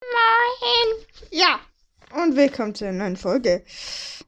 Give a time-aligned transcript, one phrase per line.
[0.00, 1.06] Moin.
[1.30, 1.60] Ja,
[2.14, 3.64] und willkommen zu einer neuen Folge.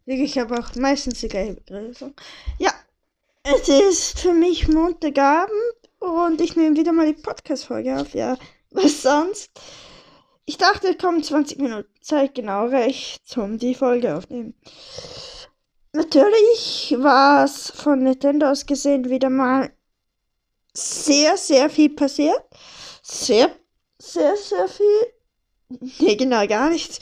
[0.07, 2.15] Ich habe auch meistens die gleiche Begrüßung.
[2.59, 2.73] Ja,
[3.45, 5.53] es ist für mich Montagabend
[5.99, 8.15] und ich nehme wieder mal die Podcast-Folge auf.
[8.15, 8.37] Ja,
[8.71, 9.51] was sonst?
[10.45, 14.55] Ich dachte, kommen 20 Minuten Zeit genau recht, um die Folge aufnehmen.
[15.93, 19.73] Natürlich war es von Nintendo aus gesehen wieder mal
[20.75, 22.43] sehr, sehr viel passiert.
[23.03, 23.51] Sehr,
[23.99, 25.20] sehr, sehr viel.
[25.99, 26.99] Nee, genau, gar nichts.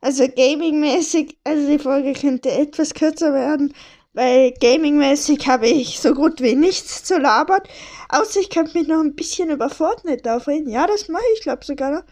[0.00, 3.74] Also gaming-mäßig, also die Folge könnte etwas kürzer werden,
[4.12, 7.62] weil gaming-mäßig habe ich so gut wie nichts zu labern.
[8.08, 10.70] Außer ich könnte mich noch ein bisschen über Fortnite aufreden.
[10.70, 12.04] Ja, das mache ich, glaube sogar noch.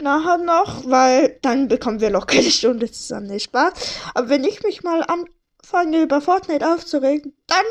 [0.00, 3.26] Nachher noch, weil dann bekommen wir locker eine Stunde zusammen.
[3.26, 3.72] Nee, Spaß.
[4.14, 7.64] Aber wenn ich mich mal anfange, über Fortnite aufzuregen, dann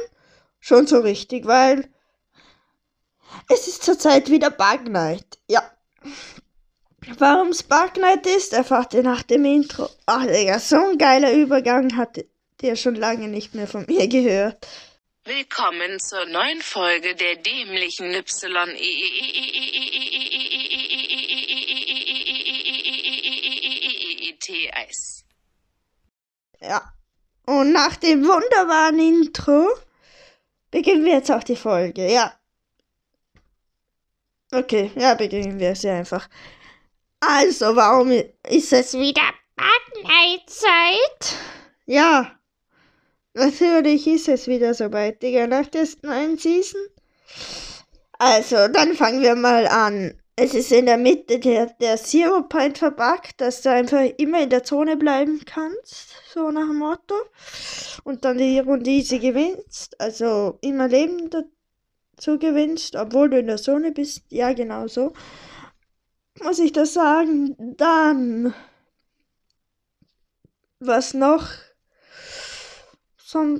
[0.59, 1.89] schon so richtig, weil
[3.49, 5.39] es ist zurzeit wieder Bug Night.
[5.47, 5.61] Ja.
[7.17, 9.89] Warum es Bug Night ist, erfahrt ihr nach dem Intro.
[10.05, 12.29] Ach, Digga, so ein geiler Übergang hattet
[12.61, 14.65] ihr schon lange nicht mehr von mir gehört.
[15.25, 18.77] Willkommen zur neuen Folge der dämlichen Y.
[26.61, 26.93] Ja.
[27.45, 29.67] Und nach dem wunderbaren Intro
[30.71, 32.09] beginnen wir jetzt auch die Folge.
[32.09, 32.33] Ja.
[34.51, 36.29] Okay, ja, beginnen wir sehr einfach.
[37.25, 39.21] Also, warum ist es wieder
[39.55, 41.37] Bug-Night-Zeit?
[41.85, 42.31] Ja,
[43.33, 46.81] natürlich ist es wieder soweit, Digga, nach der neuen Season.
[48.19, 50.19] Also, dann fangen wir mal an.
[50.35, 54.49] Es ist in der Mitte der, der Zero Point verbuggt, dass du einfach immer in
[54.49, 57.15] der Zone bleiben kannst, so nach dem Motto.
[58.03, 63.57] Und dann die Runde easy gewinnst, also immer Leben dazu gewinnst, obwohl du in der
[63.57, 64.23] Zone bist.
[64.29, 65.13] Ja, genau so.
[66.41, 67.55] Muss ich das sagen?
[67.77, 68.53] Dann.
[70.79, 71.47] Was noch?
[73.17, 73.59] So,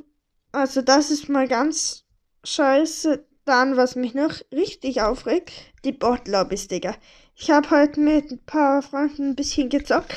[0.51, 2.05] also, das ist mal ganz
[2.43, 3.25] scheiße.
[3.45, 5.51] Dann, was mich noch richtig aufregt,
[5.83, 6.95] die Bot-Lobbys, Digga.
[7.35, 10.15] Ich habe heute mit ein paar Freunden ein bisschen gezockt.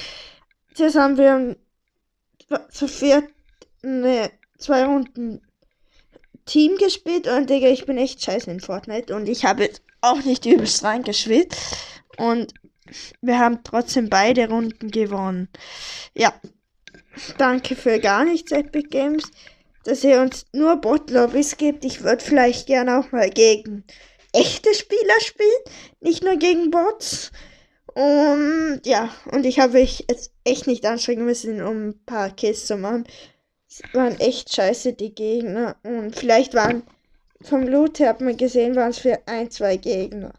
[0.76, 1.56] Jetzt haben wir
[2.70, 3.24] zu viert
[3.82, 5.42] ne, zwei Runden
[6.44, 10.22] Team gespielt und Digga, ich bin echt scheiße in Fortnite und ich habe jetzt auch
[10.22, 11.76] nicht übelst reingeschwitzt
[12.18, 12.54] und
[13.20, 15.48] wir haben trotzdem beide Runden gewonnen.
[16.14, 16.32] Ja,
[17.38, 19.30] danke für gar nichts, Epic Games
[19.86, 21.84] dass ihr uns nur Bot-Lobbys gibt.
[21.84, 23.84] Ich würde vielleicht gerne auch mal gegen
[24.32, 25.50] echte Spieler spielen,
[26.00, 27.30] nicht nur gegen Bots.
[27.94, 32.66] Und ja, und ich habe mich jetzt echt nicht anstrengen müssen, um ein paar Kills
[32.66, 33.06] zu machen.
[33.68, 35.76] Es waren echt scheiße, die Gegner.
[35.84, 36.82] Und vielleicht waren,
[37.40, 40.34] vom Loot her hat man gesehen, waren es für ein, zwei Gegner.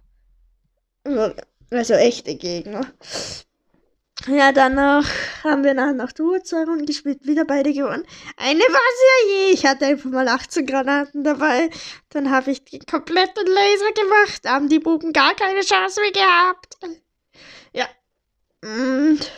[1.69, 2.85] Also echte Gegner.
[4.25, 5.07] Ja, danach
[5.43, 8.05] haben wir nach, nach der zwei Runden gespielt, wieder beide gewonnen.
[8.35, 9.53] Eine war sehr je.
[9.53, 11.69] Ich hatte einfach mal 18 Granaten dabei.
[12.09, 14.41] Dann habe ich den kompletten Laser gemacht.
[14.45, 16.77] Haben die Buben gar keine Chance mehr gehabt.
[17.73, 17.87] Ja.
[18.63, 19.31] Und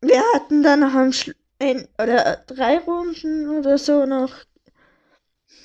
[0.00, 1.36] wir hatten dann noch am Schluss
[1.98, 4.32] oder drei Runden oder so noch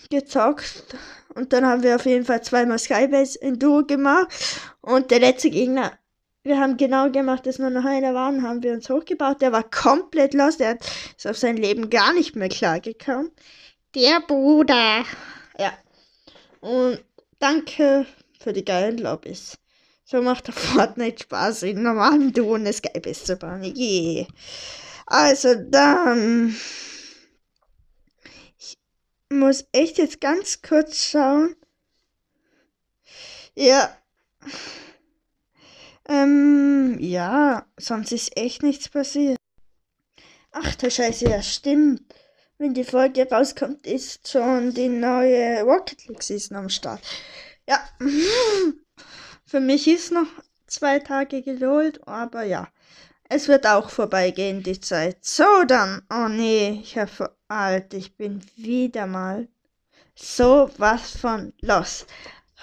[0.09, 0.83] gezockt.
[1.37, 4.27] Und dann haben wir auf jeden Fall zweimal Skybase in Duo gemacht.
[4.81, 5.97] Und der letzte Gegner
[6.47, 9.41] wir haben genau gemacht, dass nur noch einer war und haben wir uns hochgebaut.
[9.41, 10.57] Der war komplett los.
[10.57, 10.77] Der
[11.15, 13.31] ist auf sein Leben gar nicht mehr klargekommen.
[13.93, 15.03] Der Bruder.
[15.59, 15.73] Ja.
[16.61, 17.03] Und
[17.39, 18.05] danke
[18.39, 19.57] für die geilen Lobbys.
[20.05, 23.63] So macht der Fortnite Spaß, in normalen Duo eine Skybase zu bauen.
[23.75, 24.25] Yeah.
[25.05, 26.55] Also dann.
[29.29, 31.55] Muss echt jetzt ganz kurz schauen.
[33.55, 33.97] Ja.
[36.07, 39.37] Ähm, ja, sonst ist echt nichts passiert.
[40.51, 42.01] Ach du Scheiße, ja stimmt.
[42.57, 47.01] Wenn die Folge rauskommt, ist schon die neue Rocket League Season am Start.
[47.67, 47.83] Ja,
[49.45, 50.27] für mich ist noch
[50.66, 52.67] zwei Tage Geduld, aber ja,
[53.29, 55.24] es wird auch vorbeigehen, die Zeit.
[55.24, 59.47] So dann, oh nee, ich hab alt, ich bin wieder mal
[60.16, 62.06] so was von los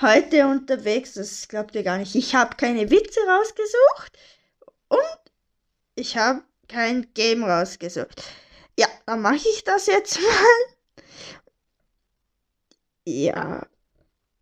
[0.00, 1.14] heute unterwegs.
[1.14, 2.14] Das glaubt ihr gar nicht.
[2.14, 4.18] Ich habe keine Witze rausgesucht
[4.88, 5.32] und
[5.94, 8.22] ich habe kein Game rausgesucht.
[8.78, 10.18] Ja, dann mache ich das jetzt
[10.96, 11.04] mal.
[13.06, 13.66] Ja,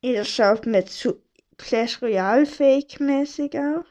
[0.01, 1.21] ihr schaut mir zu
[1.59, 3.87] Clash Royale Fake-mäßig auf.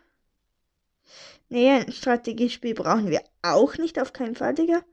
[1.52, 4.84] Nee, ein Strategiespiel brauchen wir auch nicht, auf keinen Fall, Digga.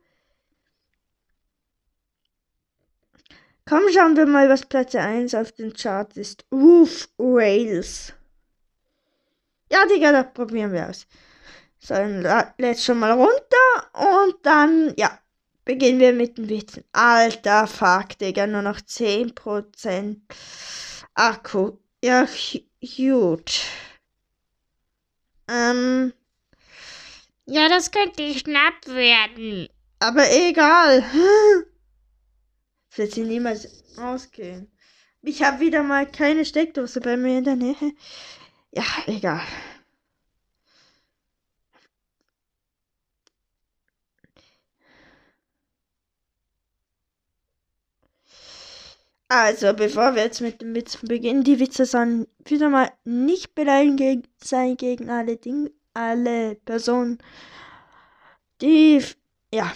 [3.64, 6.44] Komm, schauen wir mal, was Platz 1 auf dem Chart ist.
[6.50, 8.12] Roof Rails.
[9.70, 11.06] Ja, Digga, das probieren wir aus.
[11.78, 15.16] So, dann lädst schon mal runter und dann, ja,
[15.64, 16.82] beginnen wir mit den Witzen.
[16.90, 20.22] Alter Fuck, Digga, nur noch 10%
[21.14, 21.78] Akku.
[22.02, 22.26] Ja,
[22.81, 23.61] gut.
[25.46, 26.12] Ähm.
[27.50, 29.68] Ja, das könnte knapp werden.
[30.00, 31.02] Aber egal.
[32.90, 33.66] Das wird sie niemals
[33.96, 34.70] ausgehen.
[35.22, 37.92] Ich habe wieder mal keine Steckdose bei mir in der Nähe.
[38.72, 39.40] Ja, egal.
[49.30, 54.28] Also, bevor wir jetzt mit dem Witz beginnen, die Witze sollen wieder mal nicht beleidigend
[54.42, 57.18] sein gegen alle Dinge, alle Personen,
[58.60, 59.04] die,
[59.52, 59.72] ja,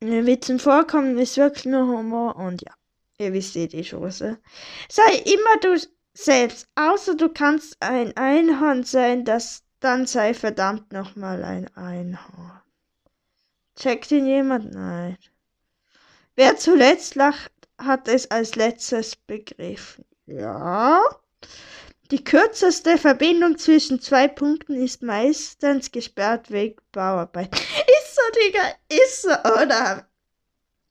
[0.00, 2.74] Witzen vorkommen, ist wirklich nur Humor und ja,
[3.18, 4.38] ihr wisst eh die Chance.
[4.88, 5.80] Sei immer du
[6.14, 12.60] selbst, außer du kannst ein Einhorn sein, das dann sei verdammt nochmal ein Einhorn.
[13.76, 14.74] Checkt ihn jemand?
[14.74, 15.16] Nein.
[16.34, 20.04] Wer zuletzt lacht, hat es als letztes begriffen.
[20.26, 21.00] Ja.
[22.10, 27.54] Die kürzeste Verbindung zwischen zwei Punkten ist meistens gesperrt wegen Bauarbeit.
[27.54, 30.06] Ist so, Digga, ist so, oder?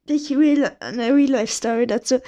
[0.07, 2.19] Ich will eine Real-Life-Story dazu.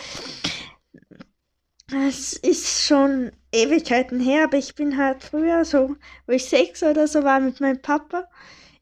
[1.92, 5.96] Es ist schon Ewigkeiten her, aber ich bin halt früher so,
[6.26, 8.30] wo ich sechs oder so war mit meinem Papa,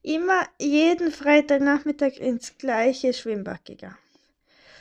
[0.02, 3.98] immer jeden Freitagnachmittag ins gleiche Schwimmbad gegangen.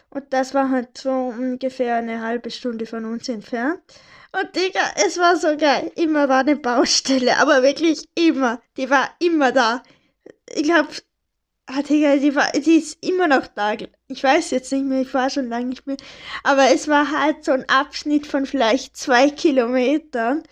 [0.09, 3.81] Und das war halt so ungefähr eine halbe Stunde von uns entfernt.
[4.33, 5.91] Und Digga, es war so geil.
[5.95, 8.61] Immer war eine Baustelle, aber wirklich immer.
[8.77, 9.83] Die war immer da.
[10.53, 10.89] Ich glaube,
[11.65, 13.75] ah, Digga, die, war, die ist immer noch da.
[14.07, 15.97] Ich weiß jetzt nicht mehr, ich war schon lange nicht mehr.
[16.43, 20.43] Aber es war halt so ein Abschnitt von vielleicht zwei Kilometern.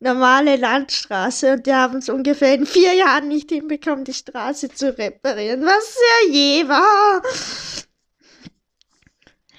[0.00, 4.96] Normale Landstraße und die haben es ungefähr in vier Jahren nicht hinbekommen, die Straße zu
[4.98, 5.96] reparieren, was
[6.28, 7.22] ja je war.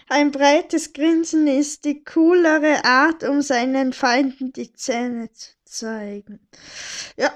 [0.08, 6.48] Ein breites Grinsen ist die coolere Art, um seinen Feinden die Zähne zu zeigen.
[7.18, 7.36] Ja.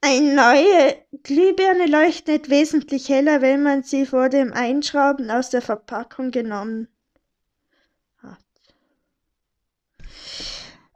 [0.00, 6.32] Eine neue Glühbirne leuchtet wesentlich heller, wenn man sie vor dem Einschrauben aus der Verpackung
[6.32, 6.88] genommen
[8.18, 8.38] hat.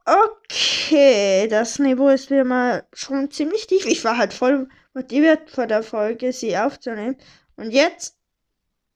[0.07, 3.87] Okay, das Niveau ist wieder mal schon ziemlich tief.
[3.87, 7.17] Ich war halt voll motiviert vor der Folge, sie aufzunehmen.
[7.57, 8.17] Und jetzt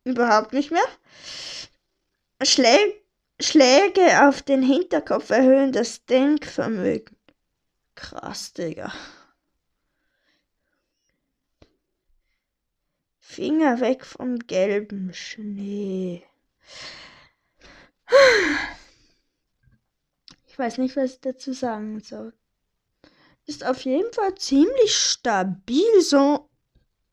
[0.04, 0.86] überhaupt nicht mehr.
[2.42, 2.94] Schlä
[3.40, 7.16] Schläge auf den Hinterkopf erhöhen das Denkvermögen.
[7.94, 8.92] Krass, Digga.
[13.20, 16.24] Finger weg vom gelben Schnee.
[20.46, 22.32] Ich weiß nicht, was ich dazu sagen soll.
[23.46, 26.50] Ist auf jeden Fall ziemlich stabil, so.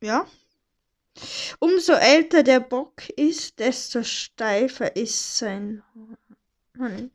[0.02, 0.26] Ja.
[1.60, 5.84] Umso älter der Bock ist, desto steifer ist sein
[6.78, 7.12] Horn.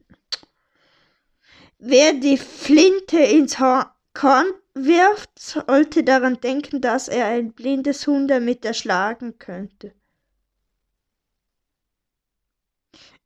[1.79, 8.64] Wer die Flinte ins Korn wirft, sollte daran denken, dass er ein blindes Huhn damit
[8.64, 9.93] erschlagen könnte.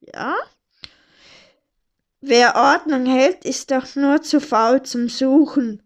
[0.00, 0.36] Ja?
[2.20, 5.82] Wer Ordnung hält, ist doch nur zu faul zum Suchen.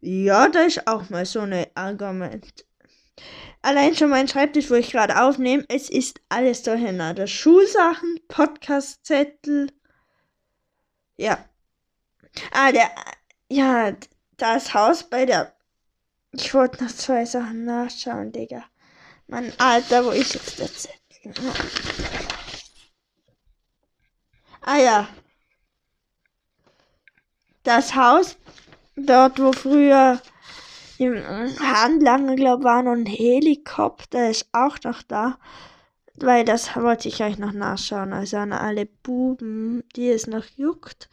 [0.00, 2.66] Ja, da ist auch mal so ein Argument.
[3.62, 7.28] Allein schon mein Schreibtisch, wo ich gerade aufnehme, es ist alles durcheinander.
[7.28, 9.70] Schulsachen, Podcastzettel.
[11.16, 11.38] Ja.
[12.50, 12.90] Ah, der.
[13.48, 13.92] Ja,
[14.36, 15.54] das Haus bei der.
[16.32, 18.64] Ich wollte noch zwei Sachen nachschauen, Digga.
[19.28, 21.32] Mann, Alter, wo ist jetzt der Zettel?
[24.62, 25.08] Ah ja.
[27.62, 28.36] Das Haus,
[28.96, 30.20] dort wo früher
[31.10, 35.38] Handlanger, glaube war noch ein Helikopter, ist auch noch da.
[36.16, 38.12] Weil das wollte ich euch noch nachschauen.
[38.12, 41.08] Also an alle Buben, die es noch juckt.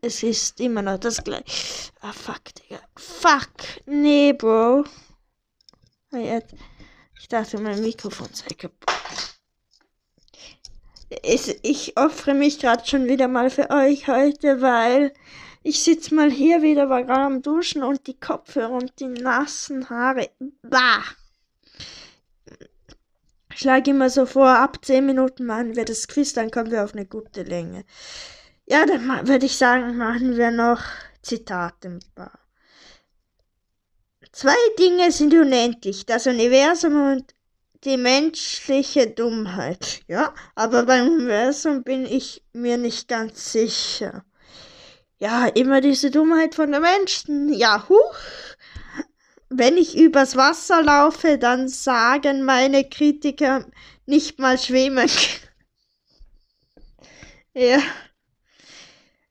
[0.00, 1.90] Es ist immer noch das gleiche.
[2.00, 2.80] Ah, fuck, Digga.
[2.96, 3.52] Fuck.
[3.86, 4.84] Nee, Bro.
[6.12, 6.40] Ah,
[7.18, 8.94] ich dachte, mein Mikrofon sei kaputt.
[11.22, 15.12] Ich opfere mich gerade schon wieder mal für euch heute, weil
[15.64, 19.88] ich sitze mal hier wieder, war gerade am Duschen und die Kopfhörer und die nassen
[19.88, 20.30] Haare.
[20.62, 21.02] Bah!
[23.50, 26.84] Ich schlage immer so vor, ab 10 Minuten machen wir das Quiz, dann kommen wir
[26.84, 27.84] auf eine gute Länge.
[28.66, 30.82] Ja, dann würde ich sagen, machen wir noch
[31.22, 31.98] Zitate.
[34.32, 37.34] Zwei Dinge sind unendlich, das Universum und
[37.84, 40.00] die menschliche Dummheit.
[40.08, 44.24] Ja, aber beim Universum bin ich mir nicht ganz sicher.
[45.18, 47.52] Ja, immer diese Dummheit von den Menschen.
[47.52, 48.16] Ja, huch.
[49.48, 53.64] Wenn ich übers Wasser laufe, dann sagen meine Kritiker
[54.06, 55.08] nicht mal schwimmen.
[57.54, 57.80] ja.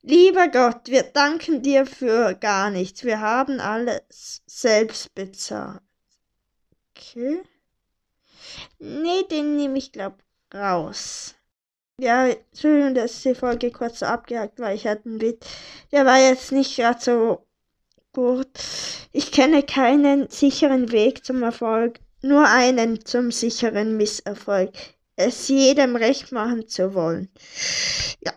[0.01, 3.03] Lieber Gott, wir danken dir für gar nichts.
[3.03, 5.81] Wir haben alles selbst bezahlt.
[6.91, 7.41] Okay.
[8.79, 10.21] Nee, den nehme ich, glaub,
[10.53, 11.35] raus.
[11.99, 14.73] Ja, Entschuldigung, dass die Folge kurz so abgehakt war.
[14.73, 15.45] Ich hatte einen Bit.
[15.91, 17.45] Der war jetzt nicht gerade so
[18.13, 18.49] gut.
[19.11, 24.71] Ich kenne keinen sicheren Weg zum Erfolg, nur einen zum sicheren Misserfolg.
[25.15, 27.29] Es jedem recht machen zu wollen.
[28.21, 28.33] Ja.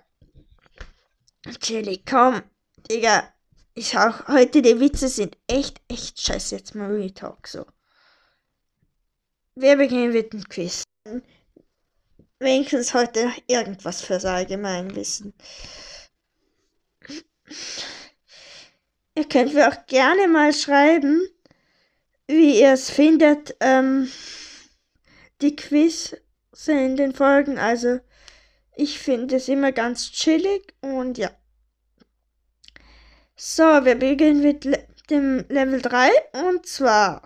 [1.60, 2.42] Chili, komm.
[2.90, 3.32] Digga,
[3.74, 4.28] ich auch.
[4.28, 6.56] Heute die Witze sind echt, echt scheiße.
[6.56, 7.64] Jetzt mal Real Talk so.
[9.54, 10.82] Wir beginnen mit dem Quiz.
[12.38, 15.32] Wenigstens heute irgendwas fürs Allgemeinwissen.
[19.14, 21.26] Ihr könnt mir auch gerne mal schreiben,
[22.26, 24.10] wie ihr es findet, ähm,
[25.40, 26.14] die Quiz
[26.66, 27.58] in den Folgen.
[27.58, 28.00] Also,
[28.74, 31.30] ich finde es immer ganz chillig und ja.
[33.34, 34.64] So, wir beginnen mit
[35.08, 36.10] dem Level 3
[36.48, 37.22] und zwar.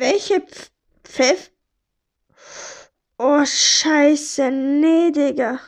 [0.00, 0.42] Welche
[1.04, 1.50] Pfeff.
[3.18, 5.60] Oh, scheiße, nee, Digga.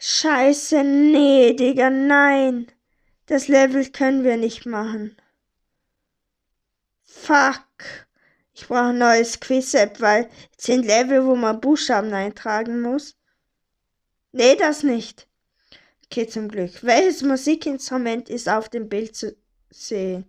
[0.00, 2.66] Scheiße, nee, Digga, nein.
[3.26, 5.16] Das Level können wir nicht machen.
[7.04, 7.68] Fuck.
[8.52, 13.14] Ich brauche ein neues Quiz-App, weil es sind Level, wo man Buchstaben eintragen muss.
[14.32, 15.28] Nee, das nicht.
[16.06, 16.82] Okay, zum Glück.
[16.82, 19.36] Welches Musikinstrument ist auf dem Bild zu
[19.70, 20.26] sehen?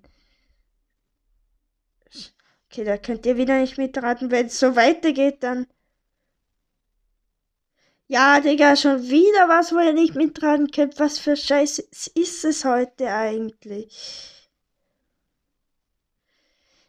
[2.74, 4.32] Okay, da könnt ihr wieder nicht mitraten.
[4.32, 5.68] Wenn es so weitergeht, dann.
[8.08, 11.00] Ja, Digga, schon wieder was, wo ihr nicht mitraten könnt.
[11.00, 11.84] Was für Scheiße
[12.16, 14.50] ist es heute eigentlich?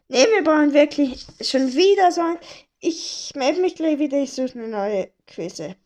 [0.09, 2.39] Ne, wir brauchen wirklich schon wieder so ein.
[2.81, 5.77] Ich melde mich gleich wieder, ich suche eine neue Quiz-App.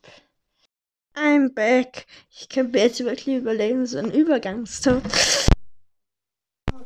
[1.16, 2.06] I'm back.
[2.30, 5.02] Ich könnte mir jetzt wirklich überlegen, so einen Übergangston.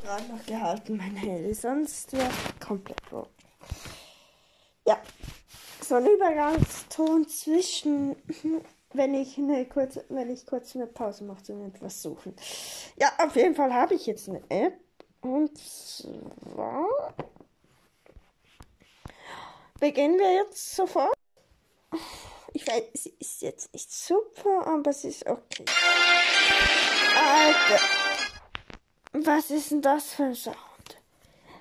[0.02, 2.28] Gerade noch gehalten, mein Handy, sonst wäre
[2.58, 3.30] komplett broken.
[4.84, 5.00] Ja,
[5.80, 8.16] so ein Übergangston zwischen,
[8.92, 12.34] wenn ich eine kurze, wenn ich kurz eine Pause mache zum etwas suchen.
[12.96, 14.74] Ja, auf jeden Fall habe ich jetzt eine App.
[15.20, 17.14] Und zwar
[19.78, 21.14] beginnen wir jetzt sofort.
[22.52, 25.64] Ich weiß, es ist jetzt nicht super, aber es ist okay.
[27.16, 27.80] Alter,
[29.12, 30.56] was ist denn das für ein Sound?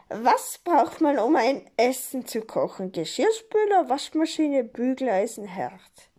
[0.09, 2.91] Was braucht man, um ein Essen zu kochen?
[2.91, 6.09] Geschirrspüler, Waschmaschine, Bügeleisen, Herd.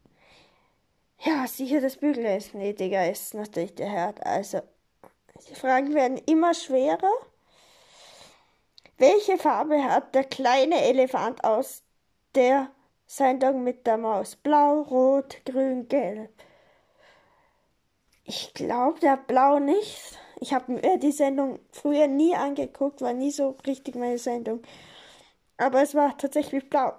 [1.19, 2.59] Ja, sicher das Bügeleisen.
[2.59, 4.25] Nee, Digga, ist natürlich der Herd.
[4.27, 4.63] Also,
[5.49, 7.13] die Fragen werden immer schwerer.
[8.99, 11.83] Welche Farbe hat der kleine Elefant aus
[12.35, 12.71] der
[13.07, 14.37] Sendung mit der Maus?
[14.37, 16.31] Blau, rot, grün, gelb.
[18.25, 20.19] Ich glaube, der blau nicht.
[20.43, 24.61] Ich habe mir die Sendung früher nie angeguckt, war nie so richtig meine Sendung.
[25.57, 26.95] Aber es war tatsächlich blau.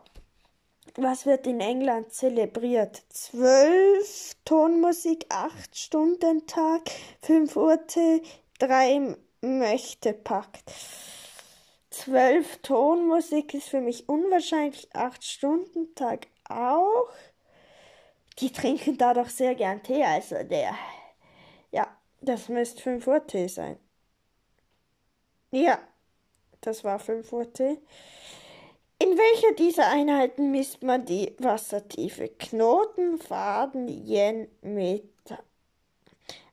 [0.95, 3.03] Was wird in England zelebriert?
[3.09, 6.83] Zwölf Tonmusik, acht Stunden Tag,
[7.21, 7.77] fünf Uhr,
[8.59, 10.71] drei Möchte packt.
[11.89, 14.87] Zwölf Tonmusik ist für mich unwahrscheinlich.
[14.95, 17.09] Acht Stunden Tag auch.
[18.39, 20.77] Die trinken da doch sehr gern Tee, also der.
[22.23, 23.77] Das müsste 5 Uhr Tee sein.
[25.51, 25.77] Ja,
[26.61, 27.77] das war 5 Uhr Tee.
[28.97, 32.29] In welcher dieser Einheiten misst man die Wassertiefe?
[32.29, 35.43] Knoten, Faden, Yen, Meter.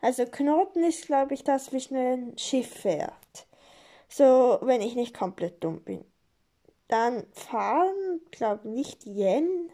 [0.00, 3.46] Also Knoten ist, glaube ich, das, wie schnell ein Schiff fährt.
[4.08, 6.04] So, wenn ich nicht komplett dumm bin.
[6.88, 9.70] Dann fahren, glaube nicht Yen.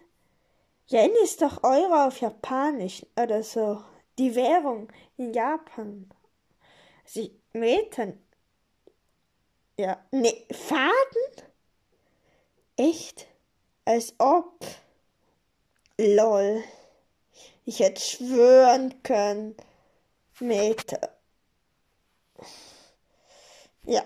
[0.89, 3.83] Yen ist doch Euro auf Japanisch oder so.
[4.19, 6.11] Die Währung in Japan.
[7.05, 8.19] Sie Metern.
[9.79, 11.51] Ja, ne, Faden?
[12.77, 13.27] Echt?
[13.85, 14.65] Als ob.
[15.99, 16.65] Lol.
[17.65, 19.55] Ich hätte schwören können.
[20.41, 21.17] Meter.
[23.85, 24.05] Ja.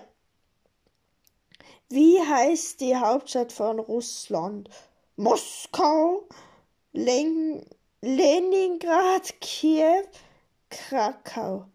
[1.89, 4.69] Wie heißt die Hauptstadt von Russland?
[5.15, 6.27] Moskau,
[6.93, 7.65] Len
[8.01, 10.03] Leningrad, Kiew,
[10.69, 11.65] Krakau.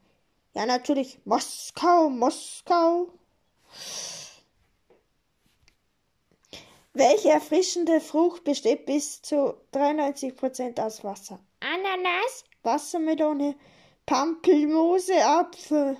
[0.54, 1.18] Ja, natürlich.
[1.25, 3.09] Moskau, Moskau.
[6.95, 11.38] Welche erfrischende Frucht besteht bis zu 93% aus Wasser?
[11.61, 12.45] Ananas?
[12.62, 13.54] Wassermelone,
[14.06, 15.97] Pampelmuse, Apfel.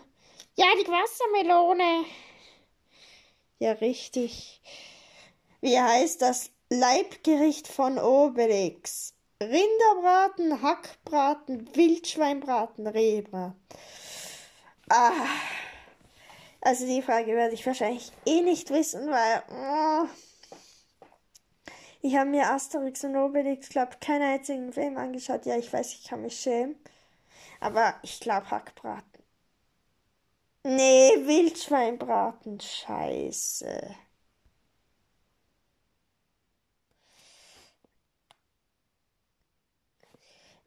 [0.57, 2.07] Ja, die Wassermelone.
[3.59, 4.61] Ja, richtig.
[5.61, 9.16] Wie heißt das Leibgericht von Obelix?
[9.41, 13.61] Rinderbraten, Hackbraten, Wildschweinbraten, Rehbraten.
[14.89, 15.13] Ah.
[16.63, 20.09] Also die Frage werde ich wahrscheinlich eh nicht wissen, weil oh,
[22.03, 25.45] ich habe mir Asterix und Obelix, glaube keinen einzigen Film angeschaut.
[25.45, 26.77] Ja, ich weiß, ich kann mich schämen.
[27.61, 29.23] Aber ich glaube Hackbraten.
[30.65, 32.61] Nee, Wildschweinbraten.
[32.61, 33.97] Scheiße.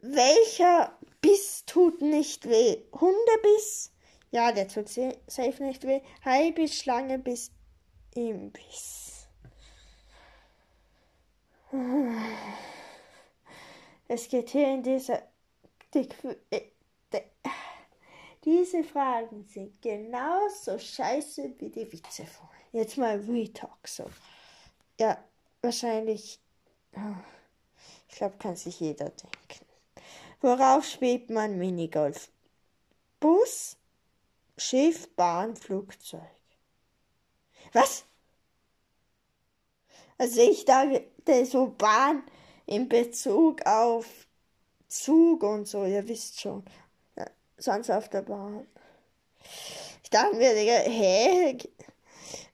[0.01, 2.83] Welcher Biss tut nicht weh?
[2.93, 3.91] Hundebiss?
[4.31, 6.01] Ja, der tut safe nicht weh.
[6.23, 7.51] Haibiss, Schlangebiss,
[8.15, 9.27] Imbiss.
[14.07, 15.21] Es geht hier in dieser.
[15.93, 16.61] Die, die,
[17.11, 17.21] die,
[18.45, 22.65] diese Fragen sind genauso scheiße wie die Witze vorhin.
[22.71, 24.05] Jetzt mal Retalk so.
[24.99, 25.23] Ja,
[25.61, 26.39] wahrscheinlich.
[28.07, 29.68] Ich glaube, kann sich jeder denken.
[30.41, 32.29] Worauf spielt man Minigolf?
[33.19, 33.75] Bus,
[34.57, 36.21] Schiff, Bahn, Flugzeug.
[37.73, 38.05] Was?
[40.17, 42.23] Also ich dachte so Bahn
[42.65, 44.05] in Bezug auf
[44.87, 46.63] Zug und so, ihr wisst schon.
[47.15, 47.25] Ja,
[47.57, 48.67] sonst auf der Bahn.
[50.03, 51.57] Ich dachte mir, hä?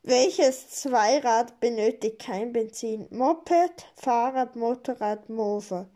[0.04, 3.08] Welches Zweirad benötigt kein Benzin?
[3.10, 5.88] Moped, Fahrrad, Motorrad, Mofa.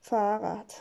[0.00, 0.74] Fahrrad.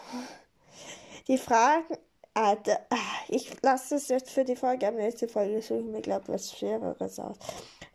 [1.27, 1.97] Die Fragen,
[2.33, 2.79] Alter,
[3.27, 6.29] ich lasse es jetzt für die Folge, aber nächste Folge suche ich mir, glaube ich,
[6.29, 7.37] was Schwereres aus.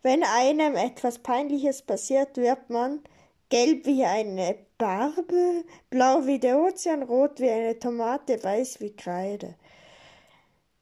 [0.02, 3.02] Wenn einem etwas Peinliches passiert, wird man
[3.48, 9.54] gelb wie eine Barbe, blau wie der Ozean, rot wie eine Tomate, weiß wie Kreide.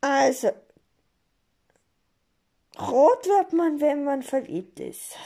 [0.00, 0.48] Also,
[2.78, 5.16] rot wird man, wenn man verliebt ist.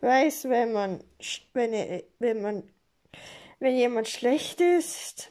[0.00, 1.04] Weiß, wenn man,
[1.52, 2.70] wenn, wenn man,
[3.60, 5.30] wenn jemand schlecht ist.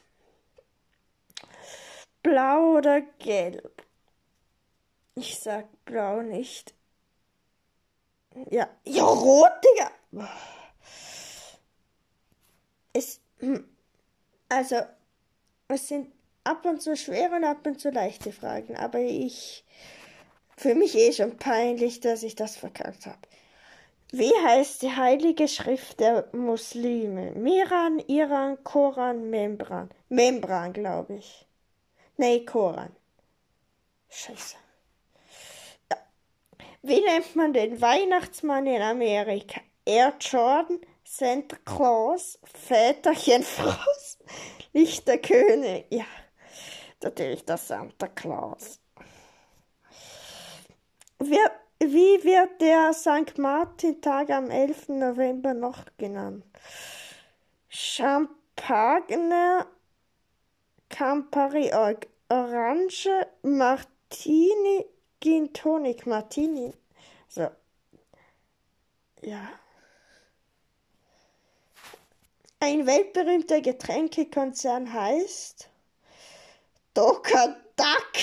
[2.24, 3.84] Blau oder gelb?
[5.16, 6.76] Ich sag blau nicht.
[8.52, 10.28] Ja, ja, rot, Digga.
[12.94, 13.68] Es, hm,
[14.50, 14.78] also,
[15.68, 16.12] es sind
[16.44, 19.66] ab und zu schwere und ab und zu leichte Fragen, aber ich,
[20.56, 23.20] für mich eh schon peinlich, dass ich das verkackt habe.
[24.12, 27.32] Wie heißt die heilige Schrift der Muslime?
[27.32, 29.90] Miran, Iran, Koran, Membran.
[30.08, 31.47] Membran, glaube ich.
[32.18, 32.96] Nee, Koran.
[34.10, 34.56] Scheiße.
[35.92, 35.98] Ja.
[36.82, 39.62] Wie nennt man den Weihnachtsmann in Amerika?
[39.86, 44.24] Air Jordan, Santa Claus, Väterchen Frost,
[44.74, 45.86] Lichterkönig.
[45.90, 46.06] Ja,
[47.02, 48.80] natürlich der Santa Claus.
[51.20, 53.38] Wir, wie wird der St.
[53.38, 54.90] Martin-Tag am 11.
[54.90, 56.44] November noch genannt?
[57.70, 59.68] Champagner,
[60.98, 61.70] Campari
[62.32, 63.08] Orange,
[63.44, 64.84] Martini,
[65.22, 66.74] Gin Tonic Martini.
[67.28, 67.52] So.
[69.22, 69.48] Ja.
[72.60, 75.70] Ein weltberühmter Getränkekonzern heißt
[76.96, 78.14] Doka Duck,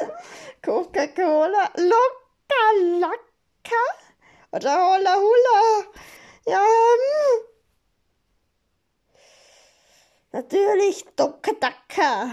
[0.64, 3.84] Coca-Cola, Loka Laka
[4.50, 5.84] oder Hola Hula.
[6.46, 7.49] Ja, hm.
[10.32, 12.30] Natürlich Doka Daka.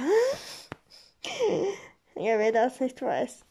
[2.15, 3.43] Ja, wer das nicht weiß.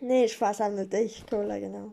[0.00, 1.92] Nee, Spaß haben natürlich Cola, genau.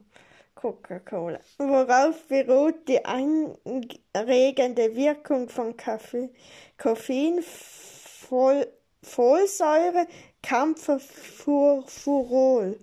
[0.55, 1.39] Coca-Cola.
[1.57, 6.29] Worauf beruht die anregende Wirkung von Kaffee?
[6.77, 8.67] Koffein, Fol
[9.03, 10.07] Folsäure,
[10.41, 12.79] Camphorfurol.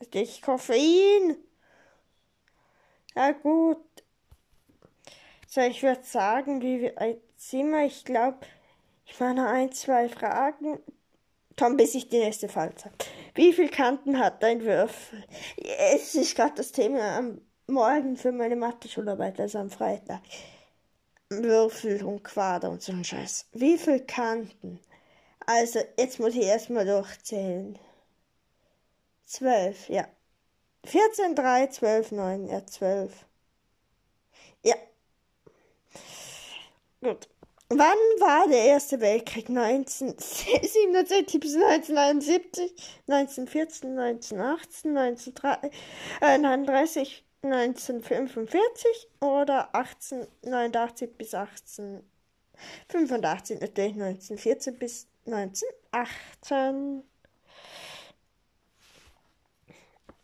[0.00, 1.36] Natürlich Koffein.
[3.14, 3.95] Ja gut.
[5.56, 6.92] So, ich würde sagen, wie wir
[7.38, 8.40] sind wir, ich glaube,
[9.06, 10.80] ich mache noch ein, zwei Fragen.
[11.56, 12.94] Tom, bis ich die nächste Frage sage.
[13.34, 15.24] Wie viele Kanten hat dein Würfel?
[15.94, 20.20] Es ist gerade das Thema am Morgen für meine Mathe-Schularbeit, also am Freitag.
[21.30, 23.46] Würfel und Quader und so ein Scheiß.
[23.52, 24.78] Wie viele Kanten?
[25.46, 27.78] Also, jetzt muss ich erstmal durchzählen.
[29.24, 30.06] Zwölf, ja.
[30.84, 33.24] 14, 3, 12, 9, ja, 12.
[34.62, 34.74] Ja.
[37.00, 37.28] Gut.
[37.68, 39.48] Wann war der Erste Weltkrieg?
[39.48, 42.72] 1967 bis 1971,
[43.08, 57.02] 1914, 1918, 1939, 1945 oder 1889 bis 1885, natürlich 1914 bis 1918.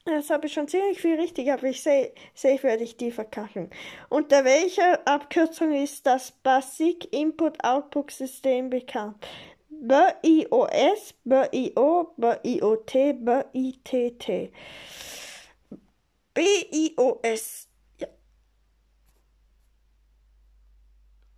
[0.04, 3.70] Das habe ich schon ziemlich viel richtig, aber ich sehe, safe werde ich die verkacken.
[4.08, 9.24] Unter welcher Abkürzung ist das Basic Input Output System bekannt?
[9.70, 14.52] BIOS, BIO, BIOT, BITT.
[16.34, 17.68] BIOS.
[18.00, 18.08] Ja.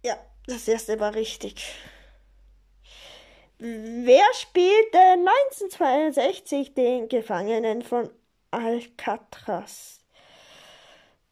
[0.04, 1.70] Ja, das erste war richtig.
[3.58, 8.10] Wer spielte 1962 den Gefangenen von
[8.54, 10.00] Alcatraz.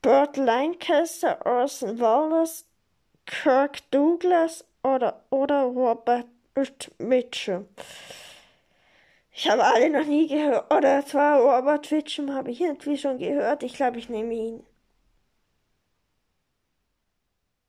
[0.02, 2.66] Burt Lancaster, Orson Welles,
[3.26, 6.26] Kirk Douglas oder, oder Robert
[6.98, 7.68] Mitchum.
[9.30, 10.72] Ich habe alle noch nie gehört.
[10.72, 13.62] Oder zwar Robert Mitchum habe ich irgendwie schon gehört.
[13.62, 14.66] Ich glaube, ich nehme ihn.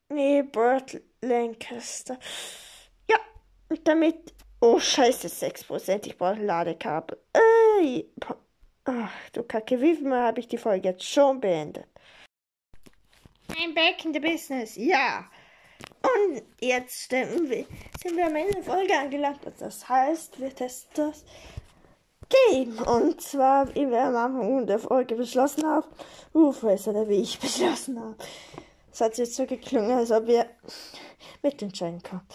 [0.10, 2.18] Nee, Burt Lancaster.
[3.10, 3.18] Ja,
[3.84, 4.34] damit.
[4.62, 6.08] Oh, scheiße, 6%.
[6.08, 7.18] Ich brauche Ladekabel.
[7.34, 8.06] Äh,
[8.86, 11.88] Ach, du Kacke, wie viel habe ich die Folge jetzt schon beendet?
[13.58, 15.26] Ein Back in the Business, ja.
[16.02, 17.66] Und jetzt sind wir,
[18.26, 19.40] am Ende der Folge angelangt.
[19.58, 21.24] Das heißt, wir testen das
[22.50, 22.78] Game.
[22.80, 25.88] Und zwar, wie wir am Anfang der Folge beschlossen haben,
[26.36, 28.18] Rufrace oder wie ich beschlossen habe.
[28.92, 30.46] Es hat jetzt so geklungen, als ob wir
[31.42, 32.28] mitentscheiden können.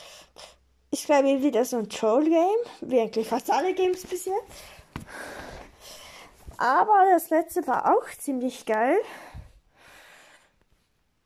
[0.91, 4.65] Ich glaube, wieder so ein Troll-Game, wie eigentlich fast alle Games bis jetzt.
[6.59, 8.99] Aber das letzte war auch ziemlich geil.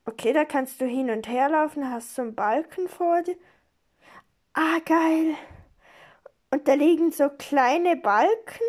[0.04, 3.36] Okay, da kannst du hin und her laufen, hast so einen Balken vor dir.
[4.52, 5.34] Ah, geil.
[6.50, 8.64] Und da liegen so kleine Balken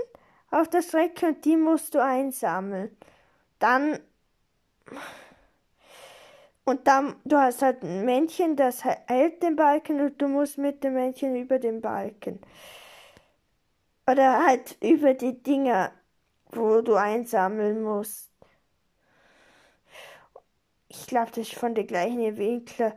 [0.52, 2.96] auf der Strecke und die musst du einsammeln.
[3.60, 4.00] Dann.
[6.64, 10.82] Und dann, du hast halt ein Männchen, das hält den Balken und du musst mit
[10.82, 12.40] dem Männchen über den Balken.
[14.10, 15.92] Oder halt über die Dinger
[16.56, 18.32] wo du einsammeln musst.
[20.88, 22.96] Ich glaube, das ist von der gleichen Entwickler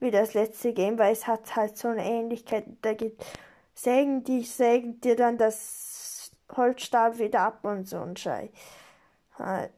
[0.00, 2.64] wie das letzte Game, weil es hat halt so eine Ähnlichkeit.
[2.82, 3.24] Da gibt
[3.74, 8.50] Sägen, die sägen dir dann das Holzstab wieder ab und so ein Scheiß.
[9.38, 9.72] Halt.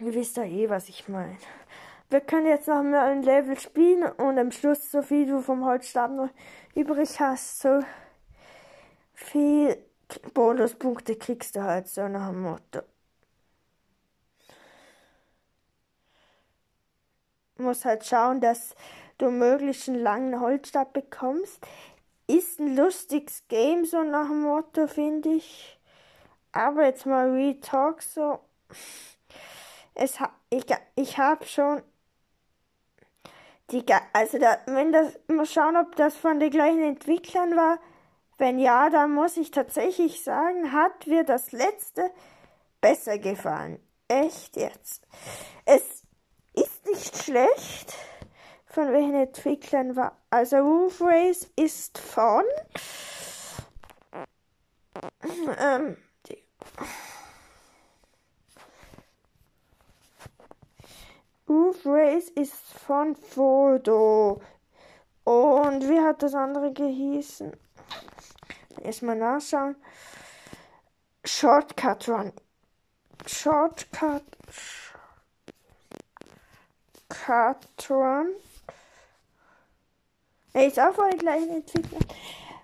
[0.00, 1.38] Ihr wisst ja eh, was ich meine.
[2.08, 5.64] Wir können jetzt noch mal ein Level spielen und am Schluss, so viel du vom
[5.64, 6.28] Holzstab noch
[6.74, 7.80] übrig hast, so
[9.12, 9.76] viel
[10.34, 12.82] Bonuspunkte kriegst du halt so nach dem Motto.
[17.56, 18.74] Muss halt schauen, dass
[19.18, 21.64] du möglichst einen langen Holzstab bekommst.
[22.26, 25.78] Ist ein lustiges Game, so nach dem Motto, finde ich.
[26.52, 28.40] Aber jetzt mal Real Talk so.
[29.94, 30.18] Es
[30.50, 30.64] ich,
[30.96, 31.82] ich habe schon
[33.70, 37.78] die, also da, wenn das, mal schauen, ob das von den gleichen Entwicklern war.
[38.42, 42.10] Wenn ja, dann muss ich tatsächlich sagen, hat mir das letzte
[42.80, 43.78] besser gefallen.
[44.08, 45.06] Echt jetzt.
[45.64, 46.02] Es
[46.52, 47.94] ist nicht schlecht.
[48.66, 50.16] Von welchen Entwicklern war.
[50.28, 52.42] Also Roof Race ist von.
[55.60, 56.42] Ähm, die,
[61.48, 64.42] Roof Race ist von Foto.
[65.22, 67.56] Und wie hat das andere gehießen?
[68.82, 69.76] Erstmal nachschauen.
[71.24, 72.32] Shortcut Run.
[73.26, 74.24] Shortcut.
[77.10, 78.28] Shortcut Run.
[80.52, 81.64] Er ist auch von den gleichen.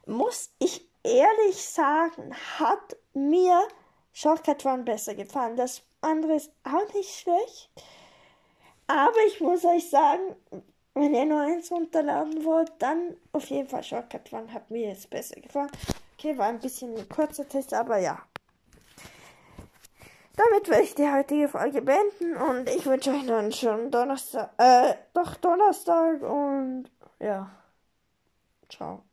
[0.06, 3.68] Muss ich ehrlich sagen, hat mir
[4.12, 5.56] Shortcut Run besser gefallen.
[5.56, 7.70] Das andere ist auch nicht schlecht.
[8.88, 10.34] Aber ich muss euch sagen,
[10.98, 15.08] wenn ihr nur eins runterladen wollt, dann auf jeden Fall Shortcut Run hat mir jetzt
[15.10, 15.70] besser gefallen.
[16.14, 18.18] Okay, war ein bisschen ein kurzer Test, aber ja.
[20.36, 24.94] Damit werde ich die heutige Folge beenden und ich wünsche euch einen schönen Donnerstag, äh,
[25.12, 26.84] doch Donnerstag und
[27.18, 27.50] ja.
[28.68, 29.07] Ciao.